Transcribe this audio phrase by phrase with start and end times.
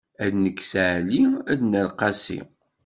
[0.23, 1.21] Ad nekkes Ɛli,
[1.51, 2.39] ad nerr Qasi.